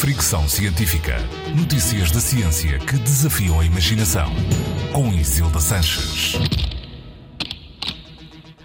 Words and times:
Fricção 0.00 0.48
Científica. 0.48 1.14
Notícias 1.54 2.10
da 2.10 2.20
ciência 2.20 2.78
que 2.78 2.96
desafiam 2.96 3.60
a 3.60 3.66
imaginação. 3.66 4.32
Com 4.94 5.12
Isilda 5.12 5.60
Sanches. 5.60 6.38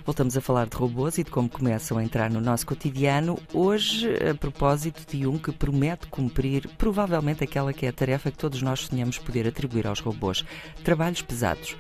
Voltamos 0.05 0.37
a 0.37 0.39
falar 0.39 0.67
de 0.67 0.77
robôs 0.77 1.17
e 1.17 1.25
de 1.25 1.31
como 1.31 1.49
começam 1.49 1.97
a 1.97 2.03
entrar 2.05 2.31
no 2.31 2.39
nosso 2.39 2.65
cotidiano. 2.65 3.37
Hoje, 3.53 4.07
a 4.29 4.33
propósito 4.33 5.05
de 5.05 5.27
um 5.27 5.37
que 5.37 5.51
promete 5.51 6.07
cumprir 6.07 6.69
provavelmente 6.77 7.43
aquela 7.43 7.73
que 7.73 7.85
é 7.85 7.89
a 7.89 7.93
tarefa 7.93 8.31
que 8.31 8.37
todos 8.37 8.61
nós 8.61 8.79
sonhamos 8.81 9.17
poder 9.17 9.45
atribuir 9.45 9.87
aos 9.87 9.99
robôs: 9.99 10.45
trabalhos 10.85 11.21
pesados. 11.21 11.75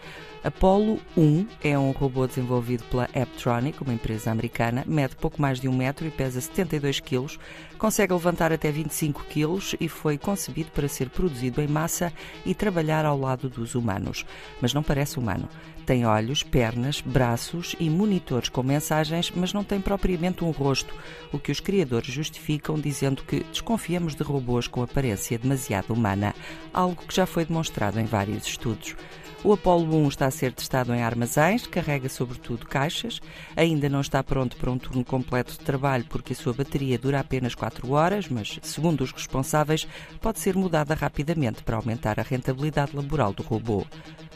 Apollo 0.45 0.99
1 1.17 1.47
é 1.63 1.75
um 1.75 1.89
robô 1.89 2.27
desenvolvido 2.27 2.83
pela 2.83 3.05
Apptronic, 3.05 3.81
uma 3.81 3.95
empresa 3.95 4.29
americana, 4.29 4.83
mede 4.85 5.15
pouco 5.15 5.41
mais 5.41 5.59
de 5.59 5.67
um 5.67 5.75
metro 5.75 6.05
e 6.05 6.11
pesa 6.11 6.39
72 6.39 6.99
quilos, 6.99 7.39
consegue 7.79 8.13
levantar 8.13 8.53
até 8.53 8.71
25 8.71 9.23
quilos 9.23 9.75
e 9.79 9.89
foi 9.89 10.19
concebido 10.19 10.69
para 10.69 10.87
ser 10.87 11.09
produzido 11.09 11.63
em 11.63 11.67
massa 11.67 12.13
e 12.45 12.53
trabalhar 12.53 13.05
ao 13.05 13.19
lado 13.19 13.49
dos 13.49 13.73
humanos. 13.73 14.23
Mas 14.61 14.71
não 14.71 14.83
parece 14.83 15.17
humano. 15.17 15.49
Tem 15.83 16.05
olhos, 16.05 16.43
pernas, 16.43 17.01
braços 17.01 17.75
e 17.79 17.89
monitores 17.89 18.47
com 18.47 18.61
mensagens, 18.61 19.31
mas 19.35 19.51
não 19.51 19.63
tem 19.63 19.81
propriamente 19.81 20.43
um 20.43 20.51
rosto, 20.51 20.93
o 21.33 21.39
que 21.39 21.51
os 21.51 21.59
criadores 21.59 22.13
justificam 22.13 22.79
dizendo 22.79 23.23
que 23.23 23.43
desconfiamos 23.45 24.13
de 24.13 24.21
robôs 24.21 24.67
com 24.67 24.83
aparência 24.83 25.39
demasiado 25.39 25.91
humana, 25.91 26.35
algo 26.71 27.03
que 27.03 27.15
já 27.15 27.25
foi 27.25 27.45
demonstrado 27.45 27.99
em 27.99 28.05
vários 28.05 28.45
estudos. 28.45 28.95
O 29.45 29.53
Apollo 29.53 29.95
1 29.95 30.07
está 30.07 30.25
a 30.25 30.31
ser 30.31 30.51
testado 30.51 30.91
em 30.91 31.03
armazéns, 31.03 31.67
carrega 31.67 32.09
sobretudo 32.09 32.65
caixas. 32.65 33.21
Ainda 33.55 33.87
não 33.87 34.01
está 34.01 34.23
pronto 34.23 34.57
para 34.57 34.71
um 34.71 34.77
turno 34.79 35.05
completo 35.05 35.51
de 35.51 35.59
trabalho 35.59 36.03
porque 36.09 36.33
a 36.33 36.35
sua 36.35 36.51
bateria 36.51 36.97
dura 36.97 37.19
apenas 37.19 37.53
4 37.53 37.91
horas, 37.91 38.27
mas, 38.27 38.57
segundo 38.63 39.01
os 39.01 39.11
responsáveis, 39.11 39.87
pode 40.19 40.39
ser 40.39 40.55
mudada 40.55 40.95
rapidamente 40.95 41.61
para 41.61 41.75
aumentar 41.75 42.19
a 42.19 42.23
rentabilidade 42.23 42.95
laboral 42.95 43.33
do 43.33 43.43
robô. 43.43 43.85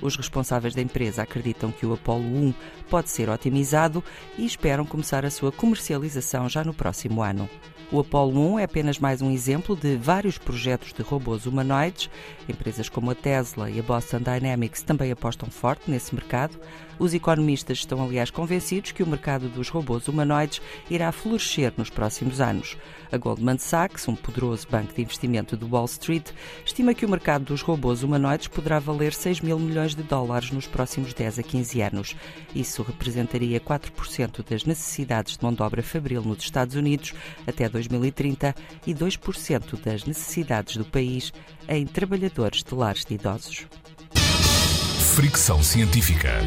Os 0.01 0.15
responsáveis 0.15 0.73
da 0.73 0.81
empresa 0.81 1.21
acreditam 1.21 1.71
que 1.71 1.85
o 1.85 1.93
Apollo 1.93 2.25
1 2.25 2.53
pode 2.89 3.09
ser 3.09 3.29
otimizado 3.29 4.03
e 4.37 4.45
esperam 4.45 4.85
começar 4.85 5.25
a 5.25 5.29
sua 5.29 5.51
comercialização 5.51 6.47
já 6.47 6.63
no 6.63 6.73
próximo 6.73 7.21
ano. 7.21 7.49
O 7.91 7.99
Apollo 7.99 8.53
1 8.53 8.59
é 8.59 8.63
apenas 8.65 8.99
mais 8.99 9.19
um 9.19 9.31
exemplo 9.31 9.75
de 9.75 9.95
vários 9.95 10.37
projetos 10.37 10.93
de 10.93 11.01
robôs 11.01 11.47
humanoides. 11.47 12.07
Empresas 12.47 12.87
como 12.87 13.09
a 13.09 13.15
Tesla 13.15 13.67
e 13.67 13.79
a 13.79 13.83
Boston 13.83 14.19
Dynamics 14.19 14.83
também 14.83 15.11
apostam 15.11 15.49
forte 15.49 15.89
nesse 15.89 16.13
mercado. 16.13 16.59
Os 16.99 17.15
economistas 17.15 17.79
estão, 17.79 18.03
aliás, 18.03 18.29
convencidos 18.29 18.91
que 18.91 19.01
o 19.01 19.07
mercado 19.07 19.49
dos 19.49 19.69
robôs 19.69 20.07
humanoides 20.07 20.61
irá 20.87 21.11
florescer 21.11 21.73
nos 21.77 21.89
próximos 21.89 22.39
anos. 22.39 22.77
A 23.11 23.17
Goldman 23.17 23.57
Sachs, 23.57 24.07
um 24.07 24.15
poderoso 24.15 24.67
banco 24.69 24.93
de 24.93 25.01
investimento 25.01 25.57
do 25.57 25.67
Wall 25.67 25.85
Street, 25.85 26.29
estima 26.63 26.93
que 26.93 27.05
o 27.05 27.09
mercado 27.09 27.45
dos 27.45 27.63
robôs 27.63 28.03
humanoides 28.03 28.49
poderá 28.49 28.77
valer 28.77 29.13
6 29.13 29.41
mil 29.41 29.57
milhões 29.89 29.95
de 29.95 30.03
dólares 30.03 30.51
nos 30.51 30.67
próximos 30.67 31.13
10 31.13 31.39
a 31.39 31.43
15 31.43 31.81
anos. 31.81 32.15
Isso 32.53 32.83
representaria 32.83 33.59
4% 33.59 34.43
das 34.47 34.65
necessidades 34.65 35.37
de 35.37 35.43
mão 35.43 35.53
de 35.53 35.61
obra 35.61 35.81
fabril 35.81 36.21
nos 36.21 36.43
Estados 36.43 36.75
Unidos 36.75 37.13
até 37.47 37.67
2030 37.69 38.55
e 38.85 38.93
2% 38.93 39.79
das 39.83 40.05
necessidades 40.05 40.77
do 40.77 40.85
país 40.85 41.31
em 41.67 41.85
trabalhadores 41.85 42.63
de 42.63 42.75
lares 42.75 43.05
de 43.05 43.15
idosos. 43.15 43.67
Fricção 45.15 45.61
Científica. 45.61 46.39